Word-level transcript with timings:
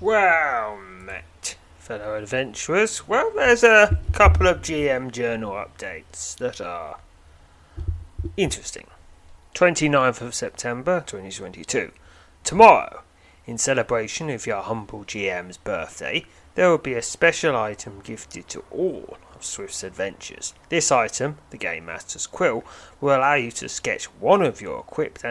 Well 0.00 0.78
met, 0.78 1.56
fellow 1.78 2.14
adventurers. 2.14 3.06
Well, 3.06 3.30
there's 3.36 3.62
a 3.62 3.98
couple 4.14 4.46
of 4.46 4.62
GM 4.62 5.12
journal 5.12 5.52
updates 5.52 6.34
that 6.38 6.58
are 6.58 7.00
interesting. 8.34 8.86
29th 9.54 10.22
of 10.22 10.34
September 10.34 11.04
2022. 11.06 11.92
Tomorrow, 12.44 13.02
in 13.44 13.58
celebration 13.58 14.30
of 14.30 14.46
your 14.46 14.62
humble 14.62 15.04
GM's 15.04 15.58
birthday, 15.58 16.24
there 16.54 16.70
will 16.70 16.78
be 16.78 16.94
a 16.94 17.02
special 17.02 17.54
item 17.54 18.00
gifted 18.02 18.48
to 18.48 18.64
all 18.70 19.18
of 19.34 19.42
Sryth's 19.42 19.84
adventures. 19.84 20.54
This 20.70 20.90
item, 20.90 21.36
the 21.50 21.58
Game 21.58 21.84
Master's 21.84 22.26
Quill, 22.26 22.64
will 23.02 23.18
allow 23.18 23.34
you 23.34 23.50
to 23.50 23.68
sketch 23.68 24.06
one 24.06 24.40
of 24.40 24.62
your 24.62 24.80
equipped 24.80 25.26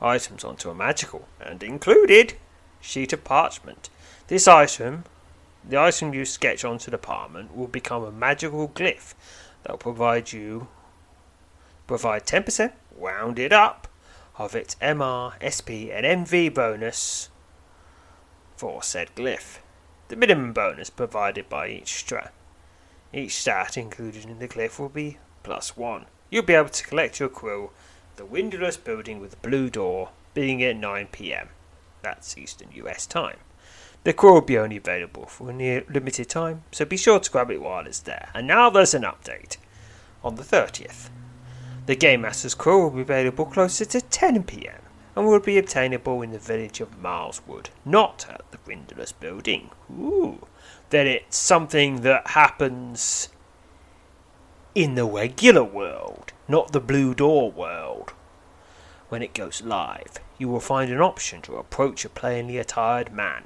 items 0.00 0.42
onto 0.42 0.70
a 0.70 0.74
magical, 0.74 1.28
and 1.40 1.62
included, 1.62 2.34
sheet 2.80 3.12
of 3.12 3.24
parchment. 3.24 3.90
This 4.28 4.46
item, 4.48 5.04
the 5.68 5.78
item 5.78 6.14
you 6.14 6.24
sketch 6.24 6.64
onto 6.64 6.90
the 6.90 6.98
parchment, 6.98 7.56
will 7.56 7.66
become 7.66 8.04
a 8.04 8.12
magical 8.12 8.68
glyph 8.68 9.14
that 9.62 9.72
will 9.72 9.78
provide 9.78 10.32
you 10.32 10.68
provide 11.86 12.26
10% 12.26 12.72
rounded 12.96 13.52
up 13.52 13.88
of 14.36 14.54
its 14.54 14.76
MR, 14.76 15.32
SP, 15.40 15.90
and 15.90 16.06
MV 16.26 16.54
bonus 16.54 17.30
for 18.56 18.82
said 18.82 19.08
glyph. 19.16 19.58
The 20.08 20.16
minimum 20.16 20.52
bonus 20.52 20.90
provided 20.90 21.48
by 21.48 21.68
each 21.68 22.04
strat. 22.04 22.30
Each 23.12 23.34
stat 23.34 23.76
included 23.76 24.24
in 24.24 24.38
the 24.38 24.48
glyph 24.48 24.78
will 24.78 24.88
be 24.88 25.18
plus 25.42 25.76
one. 25.76 26.06
You'll 26.30 26.42
be 26.42 26.54
able 26.54 26.68
to 26.68 26.86
collect 26.86 27.20
your 27.20 27.30
at 27.30 27.70
the 28.16 28.24
windowless 28.24 28.76
building 28.76 29.20
with 29.20 29.30
the 29.30 29.48
blue 29.48 29.70
door, 29.70 30.10
being 30.34 30.62
at 30.62 30.76
9 30.76 31.08
pm. 31.10 31.48
That's 32.02 32.36
Eastern 32.38 32.68
US 32.72 33.06
time. 33.06 33.38
The 34.04 34.12
quill 34.12 34.34
will 34.34 34.40
be 34.40 34.58
only 34.58 34.76
available 34.76 35.26
for 35.26 35.50
a 35.50 35.52
near 35.52 35.84
limited 35.88 36.28
time, 36.28 36.62
so 36.70 36.84
be 36.84 36.96
sure 36.96 37.20
to 37.20 37.30
grab 37.30 37.50
it 37.50 37.60
while 37.60 37.86
it's 37.86 38.00
there. 38.00 38.30
And 38.34 38.46
now 38.46 38.70
there's 38.70 38.94
an 38.94 39.02
update. 39.02 39.56
On 40.22 40.36
the 40.36 40.42
30th, 40.42 41.10
the 41.86 41.96
Game 41.96 42.22
Master's 42.22 42.54
Quill 42.54 42.82
will 42.82 42.90
be 42.90 43.02
available 43.02 43.46
closer 43.46 43.84
to 43.84 44.00
10 44.00 44.44
pm 44.44 44.80
and 45.14 45.26
will 45.26 45.40
be 45.40 45.58
obtainable 45.58 46.22
in 46.22 46.32
the 46.32 46.38
village 46.38 46.80
of 46.80 47.02
Mileswood, 47.02 47.70
not 47.84 48.26
at 48.30 48.50
the 48.50 48.58
windowless 48.66 49.12
building. 49.12 49.70
Ooh. 49.90 50.46
Then 50.90 51.06
it's 51.06 51.36
something 51.36 52.02
that 52.02 52.28
happens 52.28 53.28
in 54.74 54.94
the 54.94 55.04
regular 55.04 55.64
world, 55.64 56.32
not 56.46 56.72
the 56.72 56.80
Blue 56.80 57.14
Door 57.14 57.52
world. 57.52 58.12
When 59.08 59.22
it 59.22 59.34
goes 59.34 59.62
live, 59.62 60.20
you 60.38 60.48
will 60.48 60.60
find 60.60 60.90
an 60.90 61.00
option 61.00 61.42
to 61.42 61.56
approach 61.56 62.04
a 62.04 62.08
plainly 62.08 62.58
attired 62.58 63.12
man 63.12 63.44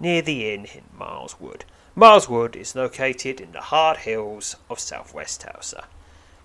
near 0.00 0.20
the 0.20 0.52
inn 0.52 0.64
in 0.64 0.82
Mileswood. 0.98 1.62
Mileswood 1.96 2.56
is 2.56 2.74
located 2.74 3.40
in 3.40 3.52
the 3.52 3.60
hard 3.60 3.98
hills 3.98 4.56
of 4.68 4.80
southwest 4.80 5.42
Tulsa, 5.42 5.84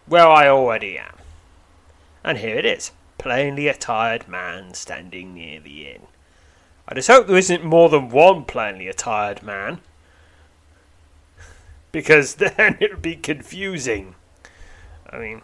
where 0.05 0.27
I 0.27 0.47
already 0.47 0.97
am. 0.97 1.15
And 2.23 2.37
here 2.37 2.57
it 2.57 2.65
is 2.65 2.91
plainly 3.17 3.67
attired 3.67 4.27
man 4.27 4.73
standing 4.73 5.33
near 5.33 5.59
the 5.59 5.87
inn. 5.89 6.01
I 6.87 6.93
just 6.93 7.07
hope 7.07 7.27
there 7.27 7.37
isn't 7.37 7.63
more 7.63 7.89
than 7.89 8.09
one 8.09 8.45
plainly 8.45 8.87
attired 8.87 9.41
man, 9.41 9.79
because 11.91 12.35
then 12.35 12.77
it 12.79 12.91
would 12.91 13.01
be 13.01 13.15
confusing. 13.15 14.15
I 15.09 15.17
mean, 15.17 15.41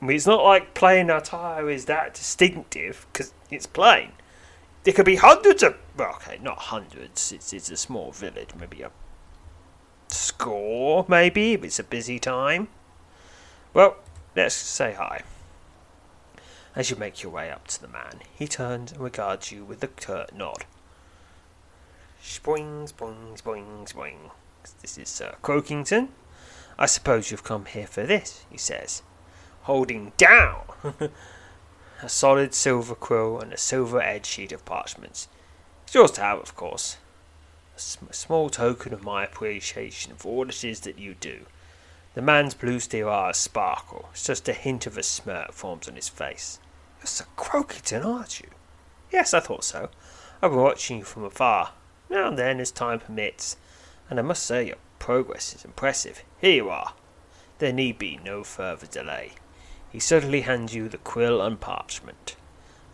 I 0.00 0.06
mean, 0.06 0.16
it's 0.16 0.26
not 0.26 0.42
like 0.42 0.74
plain 0.74 1.10
attire 1.10 1.68
is 1.68 1.84
that 1.84 2.14
distinctive, 2.14 3.06
because 3.12 3.32
it's 3.50 3.66
plain. 3.66 4.12
There 4.84 4.94
could 4.94 5.04
be 5.04 5.16
hundreds 5.16 5.62
of, 5.62 5.76
well, 5.96 6.14
okay, 6.16 6.38
not 6.40 6.58
hundreds, 6.58 7.32
it's, 7.32 7.52
it's 7.52 7.70
a 7.70 7.76
small 7.76 8.12
village, 8.12 8.50
maybe 8.58 8.80
a 8.82 8.90
score, 10.08 11.04
maybe, 11.06 11.52
if 11.52 11.64
it's 11.64 11.78
a 11.78 11.84
busy 11.84 12.18
time. 12.18 12.68
Well, 13.74 13.96
let's 14.34 14.54
say 14.54 14.94
hi. 14.94 15.22
As 16.74 16.88
you 16.88 16.96
make 16.96 17.22
your 17.22 17.32
way 17.32 17.50
up 17.50 17.66
to 17.68 17.80
the 17.80 17.88
man, 17.88 18.20
he 18.32 18.46
turns 18.46 18.92
and 18.92 19.00
regards 19.00 19.52
you 19.52 19.64
with 19.64 19.82
a 19.84 19.88
curt 19.88 20.34
nod. 20.34 20.64
Spoing, 22.22 22.86
spoing, 22.86 23.36
spoing, 23.36 23.86
spoing. 23.86 24.30
This 24.80 24.96
is 24.96 25.08
Sir 25.08 25.34
Croakington. 25.42 26.08
I 26.78 26.86
suppose 26.86 27.30
you've 27.30 27.44
come 27.44 27.66
here 27.66 27.86
for 27.86 28.04
this, 28.04 28.46
he 28.50 28.56
says, 28.56 29.02
holding 29.70 30.10
down 30.16 30.62
a 32.02 32.08
solid 32.08 32.52
silver 32.52 32.96
quill 32.96 33.38
and 33.38 33.52
a 33.52 33.56
silver 33.56 34.02
edged 34.02 34.26
sheet 34.26 34.50
of 34.50 34.64
parchments. 34.64 35.28
It's 35.84 35.94
yours 35.94 36.10
to 36.12 36.22
have, 36.22 36.40
of 36.40 36.56
course. 36.56 36.96
A 37.76 37.78
sm- 37.78 38.10
small 38.10 38.50
token 38.50 38.92
of 38.92 39.04
my 39.04 39.22
appreciation 39.22 40.16
for 40.16 40.28
all 40.28 40.48
it 40.48 40.64
is 40.64 40.80
that 40.80 40.98
you 40.98 41.14
do. 41.14 41.46
The 42.14 42.20
man's 42.20 42.54
blue 42.54 42.80
steel 42.80 43.08
eyes 43.08 43.36
sparkle. 43.36 44.08
It's 44.10 44.24
just 44.24 44.48
a 44.48 44.54
hint 44.54 44.88
of 44.88 44.98
a 44.98 45.04
smirk 45.04 45.52
forms 45.52 45.86
on 45.86 45.94
his 45.94 46.08
face. 46.08 46.58
You're 46.98 47.06
Sir 47.06 47.26
Croakington, 47.36 48.04
aren't 48.04 48.40
you? 48.40 48.48
Yes, 49.12 49.32
I 49.32 49.38
thought 49.38 49.62
so. 49.62 49.88
I've 50.42 50.50
been 50.50 50.60
watching 50.60 50.98
you 50.98 51.04
from 51.04 51.22
afar, 51.22 51.74
now 52.08 52.26
and 52.26 52.36
then 52.36 52.58
as 52.58 52.72
time 52.72 52.98
permits, 52.98 53.56
and 54.10 54.18
I 54.18 54.22
must 54.22 54.44
say 54.44 54.66
your 54.66 54.78
progress 54.98 55.54
is 55.54 55.64
impressive. 55.64 56.24
Here 56.40 56.56
you 56.56 56.70
are. 56.70 56.94
There 57.60 57.72
need 57.72 58.00
be 58.00 58.18
no 58.24 58.42
further 58.42 58.88
delay. 58.88 59.34
He 59.90 59.98
suddenly 59.98 60.42
hands 60.42 60.74
you 60.74 60.88
the 60.88 60.98
quill 60.98 61.42
and 61.42 61.60
parchment. 61.60 62.36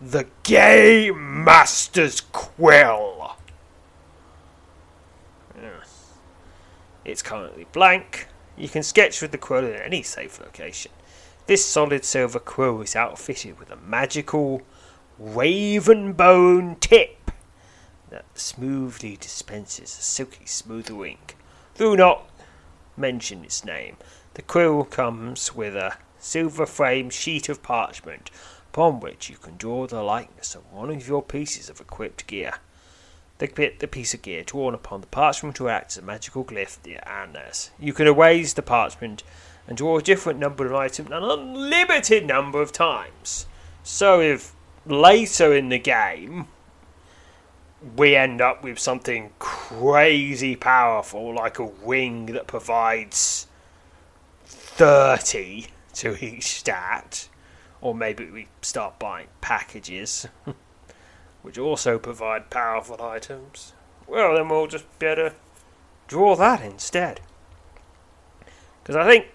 The 0.00 0.26
Game 0.42 1.44
Master's 1.44 2.20
Quill! 2.20 3.36
It's 7.04 7.22
currently 7.22 7.66
blank. 7.72 8.26
You 8.56 8.68
can 8.68 8.82
sketch 8.82 9.22
with 9.22 9.30
the 9.30 9.38
quill 9.38 9.64
in 9.64 9.76
any 9.76 10.02
safe 10.02 10.40
location. 10.40 10.90
This 11.46 11.64
solid 11.64 12.04
silver 12.04 12.40
quill 12.40 12.80
is 12.80 12.96
outfitted 12.96 13.60
with 13.60 13.70
a 13.70 13.76
magical 13.76 14.62
raven 15.16 16.14
bone 16.14 16.76
tip 16.80 17.30
that 18.10 18.24
smoothly 18.34 19.16
dispenses 19.16 19.96
a 19.96 20.02
silky 20.02 20.46
smooth 20.46 20.90
ink. 20.90 21.36
Do 21.76 21.96
not 21.96 22.28
mention 22.96 23.44
its 23.44 23.64
name. 23.64 23.98
The 24.34 24.42
quill 24.42 24.82
comes 24.84 25.54
with 25.54 25.76
a 25.76 25.96
silver 26.18 26.66
framed 26.66 27.12
sheet 27.12 27.48
of 27.48 27.62
parchment 27.62 28.30
upon 28.72 29.00
which 29.00 29.30
you 29.30 29.36
can 29.36 29.56
draw 29.56 29.86
the 29.86 30.02
likeness 30.02 30.54
of 30.54 30.72
one 30.72 30.90
of 30.90 31.08
your 31.08 31.22
pieces 31.22 31.70
of 31.70 31.80
equipped 31.80 32.26
gear. 32.26 32.54
the 33.38 33.72
the 33.78 33.88
piece 33.88 34.14
of 34.14 34.22
gear 34.22 34.42
drawn 34.42 34.74
upon 34.74 35.00
the 35.00 35.06
parchment 35.06 35.56
to 35.56 35.68
act 35.68 35.92
as 35.92 35.98
a 35.98 36.02
magical 36.02 36.44
glyph 36.44 36.82
the 36.82 36.96
Annas. 37.08 37.70
You 37.78 37.92
can 37.92 38.06
erase 38.06 38.52
the 38.52 38.62
parchment 38.62 39.22
and 39.66 39.76
draw 39.76 39.98
a 39.98 40.02
different 40.02 40.38
number 40.38 40.66
of 40.66 40.74
items 40.74 41.10
an 41.10 41.22
unlimited 41.22 42.26
number 42.26 42.60
of 42.60 42.72
times. 42.72 43.46
So 43.82 44.20
if 44.20 44.52
later 44.84 45.54
in 45.54 45.68
the 45.68 45.78
game 45.78 46.46
we 47.96 48.16
end 48.16 48.40
up 48.40 48.62
with 48.62 48.78
something 48.78 49.30
crazy 49.38 50.56
powerful 50.56 51.34
like 51.34 51.58
a 51.58 51.64
wing 51.64 52.26
that 52.26 52.46
provides 52.46 53.46
30 54.46 55.66
to 55.96 56.24
each 56.24 56.58
stat 56.58 57.28
or 57.80 57.94
maybe 57.94 58.30
we 58.30 58.48
start 58.62 58.98
buying 58.98 59.26
packages 59.40 60.26
which 61.42 61.58
also 61.58 61.98
provide 61.98 62.50
powerful 62.50 63.00
items 63.02 63.72
well 64.06 64.34
then 64.34 64.48
we'll 64.48 64.66
just 64.66 64.86
better 64.98 65.32
draw 66.06 66.36
that 66.36 66.62
instead 66.62 67.20
because 68.82 68.96
i 68.96 69.04
think 69.04 69.26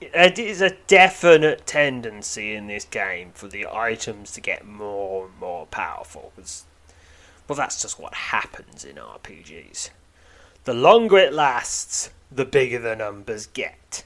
it 0.00 0.38
is 0.38 0.60
a 0.60 0.76
definite 0.86 1.66
tendency 1.66 2.54
in 2.54 2.66
this 2.66 2.84
game 2.84 3.32
for 3.34 3.48
the 3.48 3.66
items 3.66 4.32
to 4.32 4.40
get 4.40 4.64
more 4.64 5.26
and 5.26 5.38
more 5.38 5.66
powerful. 5.66 6.32
Because, 6.36 6.64
Well, 7.46 7.56
that's 7.56 7.82
just 7.82 7.98
what 7.98 8.14
happens 8.14 8.84
in 8.84 8.96
RPGs. 8.96 9.90
The 10.64 10.74
longer 10.74 11.18
it 11.18 11.32
lasts, 11.32 12.10
the 12.30 12.44
bigger 12.44 12.78
the 12.78 12.94
numbers 12.94 13.46
get. 13.46 14.04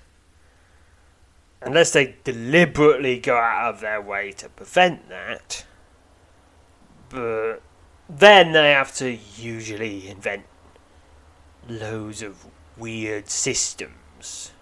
Unless 1.65 1.93
they 1.93 2.17
deliberately 2.25 3.19
go 3.19 3.37
out 3.37 3.75
of 3.75 3.81
their 3.81 4.01
way 4.01 4.33
to 4.33 4.49
prevent 4.49 5.09
that. 5.09 5.65
But 7.09 7.63
then 8.09 8.53
they 8.53 8.73
have 8.73 8.95
to 8.97 9.19
usually 9.37 10.09
invent 10.09 10.45
loads 11.69 12.23
of 12.23 12.47
weird 12.77 13.29
systems 13.29 14.53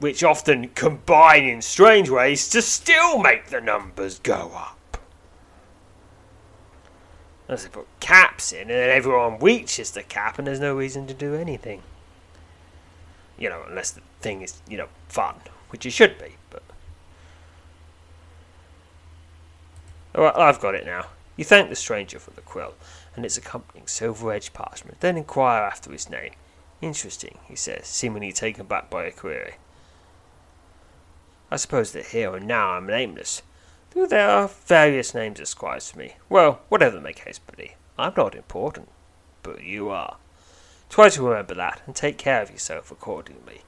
which 0.00 0.24
often 0.24 0.68
combine 0.70 1.44
in 1.44 1.62
strange 1.62 2.08
ways 2.08 2.48
to 2.48 2.62
still 2.62 3.18
make 3.18 3.48
the 3.48 3.60
numbers 3.60 4.18
go 4.18 4.50
up. 4.56 4.98
As 7.48 7.64
they 7.64 7.68
put 7.68 7.86
caps 8.00 8.52
in, 8.52 8.62
and 8.62 8.70
then 8.70 8.88
everyone 8.88 9.38
reaches 9.38 9.90
the 9.90 10.02
cap, 10.02 10.38
and 10.38 10.46
there's 10.46 10.60
no 10.60 10.74
reason 10.74 11.06
to 11.06 11.14
do 11.14 11.34
anything. 11.34 11.82
You 13.38 13.50
know, 13.50 13.62
unless 13.68 13.90
the 13.90 14.00
thing 14.20 14.42
is, 14.42 14.60
you 14.68 14.76
know, 14.76 14.88
fun, 15.08 15.34
which 15.70 15.86
it 15.86 15.90
should 15.90 16.18
be, 16.18 16.36
but. 16.50 16.62
all 20.14 20.24
right, 20.24 20.36
I've 20.36 20.60
got 20.60 20.74
it 20.74 20.86
now. 20.86 21.06
You 21.36 21.44
thank 21.44 21.68
the 21.68 21.76
stranger 21.76 22.18
for 22.18 22.32
the 22.32 22.42
quill 22.42 22.74
and 23.16 23.24
its 23.24 23.38
accompanying 23.38 23.86
silver 23.86 24.32
edged 24.32 24.52
parchment, 24.52 25.00
then 25.00 25.16
inquire 25.16 25.62
after 25.62 25.90
his 25.90 26.10
name. 26.10 26.32
Interesting, 26.80 27.38
he 27.46 27.56
says, 27.56 27.86
seemingly 27.86 28.32
taken 28.32 28.66
back 28.66 28.90
by 28.90 29.04
a 29.04 29.10
query. 29.10 29.54
I 31.50 31.56
suppose 31.56 31.92
that 31.92 32.06
here 32.06 32.34
and 32.36 32.46
now 32.46 32.70
I'm 32.70 32.86
nameless, 32.86 33.42
though 33.90 34.06
there 34.06 34.30
are 34.30 34.48
various 34.48 35.14
names 35.14 35.40
ascribed 35.40 35.88
to 35.88 35.98
me. 35.98 36.16
Well, 36.28 36.60
whatever 36.68 37.00
the 37.00 37.12
case 37.12 37.40
may 37.48 37.64
be, 37.64 37.74
I'm 37.98 38.14
not 38.16 38.34
important, 38.34 38.88
but 39.42 39.64
you 39.64 39.88
are. 39.90 40.16
Try 40.88 41.08
to 41.08 41.22
remember 41.22 41.54
that 41.54 41.82
and 41.86 41.94
take 41.94 42.18
care 42.18 42.42
of 42.42 42.50
yourself 42.50 42.90
accordingly. 42.90 43.62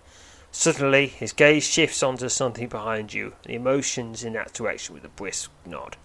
Suddenly, 0.54 1.06
his 1.06 1.32
gaze 1.32 1.64
shifts 1.64 2.02
onto 2.02 2.28
something 2.28 2.68
behind 2.68 3.14
you, 3.14 3.32
and 3.42 3.52
he 3.52 3.58
motions 3.58 4.22
in 4.22 4.34
that 4.34 4.52
direction 4.52 4.94
with 4.94 5.04
a 5.04 5.08
brisk 5.08 5.50
nod. 5.64 5.96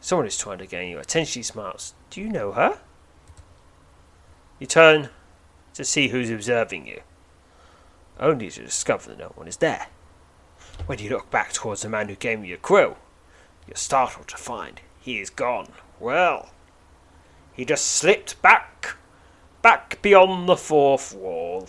Someone 0.00 0.28
is 0.28 0.38
trying 0.38 0.58
to 0.58 0.66
gain 0.66 0.90
your 0.90 1.00
attention. 1.00 1.40
He 1.40 1.44
smiles. 1.44 1.94
Do 2.08 2.20
you 2.20 2.28
know 2.28 2.52
her? 2.52 2.78
You 4.60 4.66
turn 4.66 5.10
to 5.74 5.84
see 5.84 6.08
who's 6.08 6.30
observing 6.30 6.86
you, 6.86 7.00
only 8.20 8.48
to 8.48 8.62
discover 8.62 9.10
that 9.10 9.18
no 9.18 9.32
one 9.34 9.48
is 9.48 9.56
there. 9.56 9.88
When 10.86 11.00
you 11.00 11.10
look 11.10 11.30
back 11.30 11.52
towards 11.52 11.82
the 11.82 11.88
man 11.88 12.08
who 12.08 12.14
gave 12.14 12.40
you 12.40 12.46
your 12.46 12.58
quill, 12.58 12.96
you're 13.66 13.76
startled 13.76 14.28
to 14.28 14.36
find 14.36 14.80
he 15.00 15.18
is 15.18 15.30
gone. 15.30 15.72
Well, 15.98 16.50
he 17.52 17.64
just 17.64 17.86
slipped 17.86 18.40
back, 18.40 18.96
back 19.62 20.00
beyond 20.00 20.48
the 20.48 20.56
fourth 20.56 21.12
wall. 21.12 21.68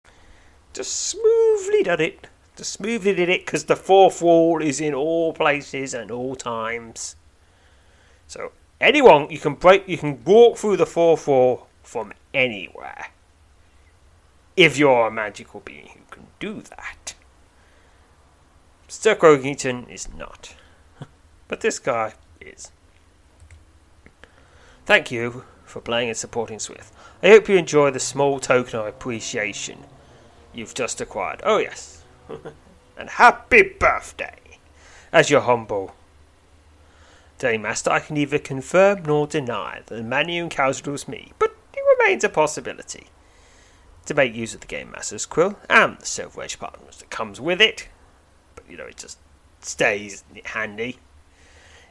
Just 0.73 1.09
smoothly 1.09 1.83
done 1.83 2.01
it. 2.01 2.27
Just 2.55 2.73
smoothly 2.73 3.13
did 3.13 3.29
it 3.29 3.45
because 3.45 3.65
the 3.65 3.75
fourth 3.75 4.21
wall 4.21 4.61
is 4.61 4.79
in 4.79 4.93
all 4.93 5.33
places 5.33 5.93
and 5.93 6.11
all 6.11 6.35
times. 6.35 7.15
So 8.27 8.51
anyone 8.79 9.29
you 9.29 9.39
can 9.39 9.55
break, 9.55 9.87
you 9.87 9.97
can 9.97 10.23
walk 10.23 10.57
through 10.57 10.77
the 10.77 10.85
fourth 10.85 11.27
wall 11.27 11.67
from 11.83 12.13
anywhere. 12.33 13.07
If 14.55 14.77
you're 14.77 15.07
a 15.07 15.11
magical 15.11 15.61
being 15.61 15.89
who 15.93 16.01
can 16.09 16.27
do 16.39 16.61
that. 16.61 17.15
Sir 18.87 19.15
Croakington 19.15 19.89
is 19.89 20.13
not. 20.13 20.55
but 21.47 21.61
this 21.61 21.79
guy 21.79 22.13
is. 22.39 22.71
Thank 24.85 25.11
you 25.11 25.45
for 25.63 25.79
playing 25.79 26.09
and 26.09 26.17
supporting 26.17 26.57
Sryth. 26.57 26.91
I 27.23 27.29
hope 27.29 27.47
you 27.47 27.55
enjoy 27.55 27.91
the 27.91 27.99
small 27.99 28.39
token 28.39 28.79
of 28.79 28.87
appreciation 28.87 29.85
you've 30.53 30.73
just 30.73 31.01
acquired. 31.01 31.41
Oh, 31.43 31.57
yes. 31.57 32.03
and 32.97 33.09
happy 33.09 33.63
birthday! 33.63 34.37
As 35.11 35.29
your 35.29 35.41
humble 35.41 35.95
Game 37.39 37.63
Master, 37.63 37.89
I 37.89 37.99
can 37.99 38.15
neither 38.15 38.39
confirm 38.39 39.03
nor 39.03 39.27
deny 39.27 39.81
that 39.85 39.95
the 39.95 40.03
man 40.03 40.29
you 40.29 40.43
encountered 40.43 40.87
was 40.87 41.07
me, 41.07 41.33
but 41.39 41.55
it 41.73 41.83
remains 41.97 42.23
a 42.23 42.29
possibility 42.29 43.07
to 44.05 44.13
make 44.13 44.33
use 44.33 44.53
of 44.53 44.61
the 44.61 44.67
Game 44.67 44.91
Master's 44.91 45.25
quill 45.25 45.57
and 45.69 45.97
the 45.97 46.05
silver 46.05 46.41
edge 46.43 46.59
parchment 46.59 46.99
that 46.99 47.09
comes 47.09 47.41
with 47.41 47.59
it. 47.59 47.89
But 48.55 48.65
you 48.69 48.77
know, 48.77 48.85
it 48.85 48.97
just 48.97 49.17
stays 49.59 50.23
handy. 50.45 50.99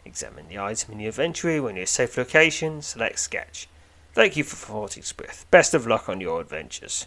Examine 0.05 0.49
the 0.49 0.59
item 0.59 0.95
in 0.95 1.01
your 1.01 1.09
inventory 1.09 1.61
when 1.61 1.77
you're 1.77 1.85
a 1.85 1.89
safe 1.89 2.17
location, 2.17 2.81
select 2.81 3.19
sketch. 3.19 3.69
Thank 4.13 4.37
you 4.37 4.45
for 4.45 4.57
supporting 4.57 5.03
Sryth. 5.03 5.45
Best 5.51 5.75
of 5.75 5.87
luck 5.87 6.09
on 6.09 6.21
your 6.21 6.41
adventures. 6.41 7.07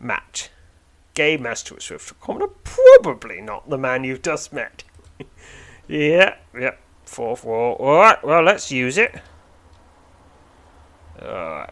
Matt. 0.00 0.50
Game 1.14 1.42
Master 1.42 1.74
at 1.74 1.80
Sryth. 1.80 2.12
Probably 2.20 3.40
not 3.40 3.68
the 3.68 3.78
man 3.78 4.04
you've 4.04 4.22
just 4.22 4.52
met. 4.52 4.84
yeah, 5.88 6.36
yeah. 6.58 6.74
Fourth 7.04 7.44
wall. 7.44 7.76
Alright, 7.80 8.24
well, 8.24 8.42
let's 8.42 8.70
use 8.70 8.96
it. 8.96 9.14
Alright. 11.20 11.70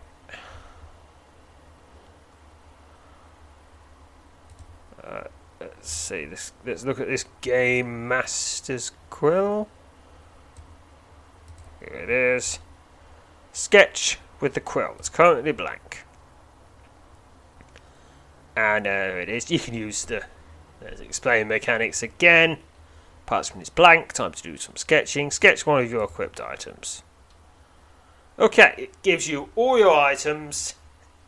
Uh, 5.03 5.25
let's 5.61 5.91
see 5.91 6.25
this. 6.25 6.53
Let's 6.67 6.85
look 6.85 7.01
at 7.01 7.07
this 7.07 7.25
game 7.41 8.09
master's 8.09 8.93
quill. 9.11 9.69
Here 11.81 11.95
it 11.95 12.11
is. 12.11 12.59
Sketch 13.53 14.19
with 14.41 14.55
the 14.55 14.61
quill. 14.61 14.97
It's 14.99 15.09
currently 15.09 15.53
blank. 15.53 16.05
And 18.59 18.87
there 18.87 19.21
it 19.21 19.29
is. 19.29 19.53
You 19.53 19.61
can 19.61 19.75
use 19.75 20.05
the 20.05 20.25
let's 20.83 21.01
explain 21.01 21.47
mechanics 21.47 22.03
again. 22.03 22.59
Parchment 23.25 23.63
is 23.63 23.71
blank. 23.71 24.13
Time 24.13 24.33
to 24.33 24.43
do 24.43 24.57
some 24.57 24.75
sketching. 24.75 25.31
Sketch 25.31 25.65
one 25.65 25.85
of 25.85 25.89
your 25.89 26.03
equipped 26.03 26.41
items. 26.41 27.05
Okay, 28.37 28.75
it 28.77 29.03
gives 29.03 29.29
you 29.29 29.51
all 29.55 29.79
your 29.79 29.97
items 29.97 30.75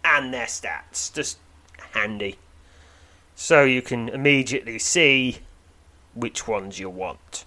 and 0.04 0.34
their 0.34 0.46
stats. 0.46 1.14
Just 1.14 1.38
handy 1.92 2.36
so 3.36 3.62
you 3.62 3.80
can 3.80 4.08
immediately 4.08 4.80
see 4.80 5.38
which 6.14 6.48
ones 6.48 6.80
you 6.80 6.90
want. 6.90 7.44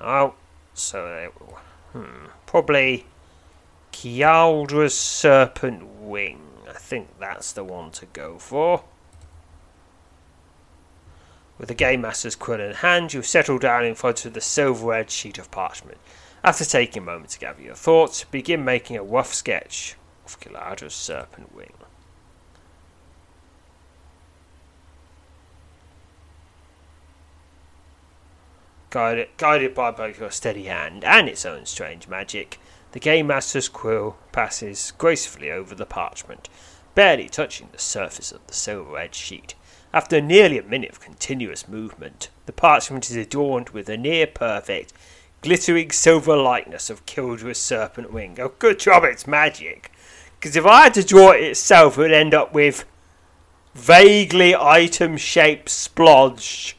Oh, 0.00 0.34
so 0.74 1.30
hmm, 1.92 2.26
probably 2.46 3.06
Kialdra's 3.92 4.98
Serpent 4.98 5.86
Wing. 6.00 6.51
Think 6.92 7.18
that's 7.18 7.52
the 7.52 7.64
one 7.64 7.90
to 7.92 8.04
go 8.04 8.36
for. 8.36 8.84
With 11.56 11.68
the 11.68 11.74
Game 11.74 12.02
Master's 12.02 12.36
quill 12.36 12.60
in 12.60 12.74
hand, 12.74 13.14
you 13.14 13.22
settle 13.22 13.58
down 13.58 13.86
in 13.86 13.94
front 13.94 14.26
of 14.26 14.34
the 14.34 14.42
silver 14.42 14.92
edged 14.92 15.10
sheet 15.10 15.38
of 15.38 15.50
parchment. 15.50 15.96
After 16.44 16.66
taking 16.66 17.02
a 17.02 17.06
moment 17.06 17.30
to 17.30 17.38
gather 17.38 17.62
your 17.62 17.76
thoughts, 17.76 18.24
begin 18.24 18.62
making 18.62 18.98
a 18.98 19.02
rough 19.02 19.32
sketch 19.32 19.96
of 20.26 20.38
Kiladra's 20.38 20.92
serpent 20.92 21.54
wing. 21.54 21.72
Guided, 28.90 29.28
guided 29.38 29.74
by 29.74 29.92
both 29.92 30.20
your 30.20 30.30
steady 30.30 30.64
hand 30.64 31.04
and 31.04 31.26
its 31.26 31.46
own 31.46 31.64
strange 31.64 32.06
magic, 32.06 32.58
the 32.90 33.00
Game 33.00 33.28
Master's 33.28 33.70
quill 33.70 34.18
passes 34.30 34.92
gracefully 34.98 35.50
over 35.50 35.74
the 35.74 35.86
parchment, 35.86 36.50
barely 36.94 37.28
touching 37.28 37.68
the 37.72 37.78
surface 37.78 38.32
of 38.32 38.46
the 38.46 38.54
silver 38.54 38.98
edged 38.98 39.14
sheet. 39.14 39.54
After 39.94 40.20
nearly 40.20 40.58
a 40.58 40.62
minute 40.62 40.90
of 40.90 41.00
continuous 41.00 41.68
movement, 41.68 42.30
the 42.46 42.52
parchment 42.52 43.10
is 43.10 43.16
adorned 43.16 43.70
with 43.70 43.88
a 43.88 43.96
near 43.96 44.26
perfect, 44.26 44.92
glittering 45.42 45.90
silver 45.90 46.36
likeness 46.36 46.88
of 46.88 47.04
Kildra's 47.04 47.58
serpent 47.58 48.12
wing. 48.12 48.38
Oh, 48.40 48.52
good 48.58 48.78
job, 48.78 49.04
it's 49.04 49.26
magic. 49.26 49.92
Because 50.38 50.56
if 50.56 50.64
I 50.64 50.84
had 50.84 50.94
to 50.94 51.04
draw 51.04 51.32
it 51.32 51.42
itself, 51.42 51.98
it 51.98 52.00
would 52.00 52.12
end 52.12 52.34
up 52.34 52.54
with 52.54 52.84
vaguely 53.74 54.54
item 54.54 55.16
shaped 55.16 55.68
splodge. 55.68 56.74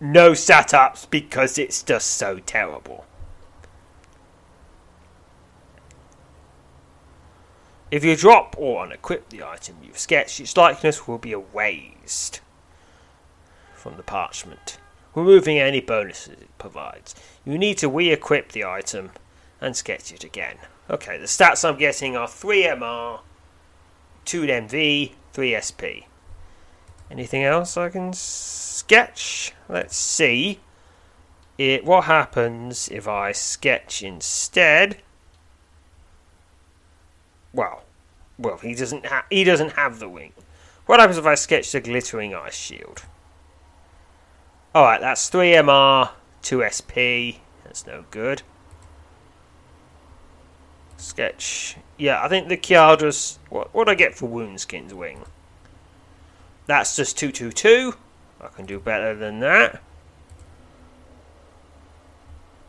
No 0.00 0.32
setups 0.32 1.08
because 1.10 1.58
it's 1.58 1.82
just 1.82 2.10
so 2.10 2.38
terrible. 2.38 3.06
If 7.90 8.04
you 8.04 8.16
drop 8.16 8.54
or 8.58 8.86
unequip 8.86 9.30
the 9.30 9.42
item 9.42 9.76
you've 9.82 9.98
sketched, 9.98 10.40
its 10.40 10.56
likeness 10.56 11.08
will 11.08 11.18
be 11.18 11.32
erased 11.32 12.40
from 13.74 13.96
the 13.96 14.02
parchment, 14.02 14.78
removing 15.14 15.58
any 15.58 15.80
bonuses 15.80 16.40
it 16.40 16.58
provides. 16.58 17.14
You 17.46 17.56
need 17.56 17.78
to 17.78 17.88
re 17.88 18.10
equip 18.10 18.52
the 18.52 18.64
item 18.64 19.12
and 19.60 19.74
sketch 19.74 20.12
it 20.12 20.22
again. 20.22 20.56
Okay, 20.90 21.16
the 21.16 21.24
stats 21.24 21.66
I'm 21.66 21.78
getting 21.78 22.14
are 22.16 22.28
3 22.28 22.64
MR, 22.64 23.20
2 24.26 24.42
MV, 24.42 25.12
3 25.32 25.60
SP. 25.60 25.82
Anything 27.10 27.42
else 27.42 27.78
I 27.78 27.88
can 27.88 28.12
sketch? 28.12 29.54
Let's 29.66 29.96
see. 29.96 30.60
It, 31.56 31.84
what 31.84 32.04
happens 32.04 32.88
if 32.90 33.08
I 33.08 33.32
sketch 33.32 34.02
instead? 34.02 34.98
Well, 37.58 37.82
well, 38.38 38.58
he 38.58 38.72
doesn't 38.72 39.06
ha- 39.06 39.26
he 39.30 39.42
doesn't 39.42 39.72
have 39.72 39.98
the 39.98 40.08
wing. 40.08 40.32
What 40.86 41.00
happens 41.00 41.18
if 41.18 41.26
I 41.26 41.34
sketch 41.34 41.72
the 41.72 41.80
glittering 41.80 42.32
ice 42.32 42.54
shield? 42.54 43.02
Alright, 44.72 45.00
that's 45.00 45.28
3 45.28 45.54
MR, 45.54 46.10
2 46.42 46.62
SP. 46.70 47.42
That's 47.64 47.84
no 47.84 48.04
good. 48.12 48.42
Sketch. 50.98 51.76
Yeah, 51.96 52.22
I 52.22 52.28
think 52.28 52.46
the 52.46 52.56
Kiadra's. 52.56 53.40
What 53.48 53.74
what 53.74 53.88
I 53.88 53.96
get 53.96 54.14
for 54.14 54.28
Woundskin's 54.28 54.94
wing? 54.94 55.24
That's 56.66 56.94
just 56.94 57.18
222. 57.18 57.94
I 58.40 58.46
can 58.54 58.66
do 58.66 58.78
better 58.78 59.16
than 59.16 59.40
that. 59.40 59.82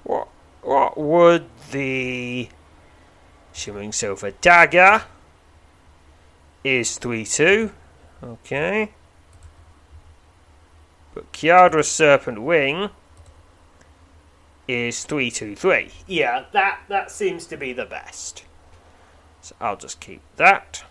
What 0.03 0.29
what 0.63 0.98
would 0.98 1.46
the 1.69 2.50
Shimmering 3.60 3.92
Silver 3.92 4.32
Dagger 4.32 5.04
is 6.63 6.98
3 6.98 7.25
2. 7.25 7.72
Okay. 8.24 8.94
But 11.13 11.30
Kiadra's 11.34 11.92
Serpent 11.92 12.42
Wing 12.42 12.89
is 14.66 15.04
323. 15.04 15.92
Yeah, 16.08 16.46
that, 16.54 16.84
that 16.88 17.12
seems 17.12 17.46
to 17.48 17.58
be 17.58 17.74
the 17.74 17.84
best. 17.84 18.46
So 19.42 19.54
I'll 19.60 19.75
just 19.75 20.00
keep 20.00 20.22
that. 20.38 20.86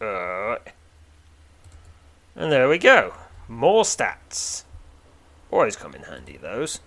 Alright. 0.00 0.72
And 2.36 2.52
there 2.52 2.68
we 2.68 2.78
go. 2.78 3.14
More 3.48 3.82
stats. 3.82 4.62
Always 5.50 5.76
come 5.76 5.94
in 5.94 6.02
handy, 6.02 6.36
those. 6.36 6.80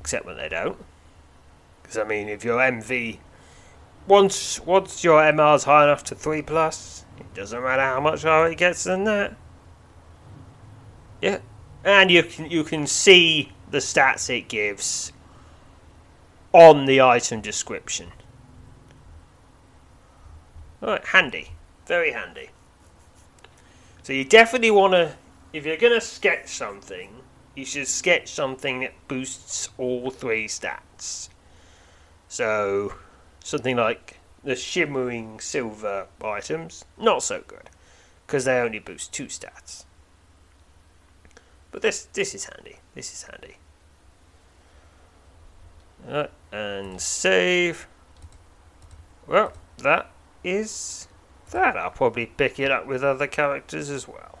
Except 0.00 0.26
when 0.26 0.36
they 0.36 0.48
don't. 0.48 0.78
Because, 1.82 1.98
I 1.98 2.04
mean, 2.04 2.28
if 2.28 2.44
your 2.44 2.58
MV. 2.58 3.18
Once, 4.06 4.60
once 4.60 5.02
your 5.02 5.22
MR's 5.22 5.64
high 5.64 5.84
enough 5.84 6.04
to 6.04 6.14
3 6.14 6.42
plus, 6.42 7.06
it 7.18 7.32
doesn't 7.34 7.62
matter 7.62 7.82
how 7.82 8.00
much 8.00 8.22
higher 8.22 8.50
it 8.50 8.58
gets 8.58 8.84
than 8.84 9.04
that. 9.04 9.34
Yeah. 11.22 11.38
And 11.84 12.10
you 12.10 12.22
can, 12.22 12.50
you 12.50 12.64
can 12.64 12.86
see 12.86 13.52
the 13.70 13.78
stats 13.78 14.28
it 14.28 14.48
gives 14.48 15.12
on 16.52 16.86
the 16.86 17.00
item 17.00 17.40
description. 17.40 18.12
Alright, 20.82 21.04
handy. 21.06 21.52
Very 21.86 22.12
handy. 22.12 22.50
So 24.02 24.12
you 24.12 24.24
definitely 24.24 24.70
want 24.70 24.92
to, 24.92 25.16
if 25.54 25.64
you're 25.64 25.76
to 25.76 26.00
sketch 26.00 26.48
something, 26.48 27.22
you 27.54 27.64
should 27.64 27.86
sketch 27.86 28.28
something 28.28 28.80
that 28.80 28.92
boosts 29.06 29.68
all 29.78 30.10
three 30.10 30.48
stats. 30.48 31.28
So, 32.26 32.94
something 33.44 33.76
like 33.76 34.18
the 34.42 34.56
shimmering 34.56 35.38
silver 35.38 36.08
items, 36.22 36.84
not 36.98 37.22
so 37.22 37.44
good, 37.46 37.70
because 38.26 38.44
they 38.44 38.58
only 38.58 38.80
boost 38.80 39.12
two 39.12 39.26
stats. 39.26 39.84
But 41.70 41.82
this 41.82 42.06
this 42.12 42.34
is 42.34 42.46
handy. 42.46 42.78
This 42.96 43.12
is 43.12 43.22
handy. 43.22 43.56
And 46.50 47.00
save. 47.00 47.86
Well, 49.28 49.52
that 49.78 50.10
is 50.42 51.06
that. 51.52 51.76
I'll 51.76 51.90
probably 51.90 52.26
pick 52.26 52.58
it 52.58 52.72
up 52.72 52.86
with 52.88 53.04
other 53.04 53.28
characters 53.28 53.88
as 53.88 54.08
well. 54.08 54.40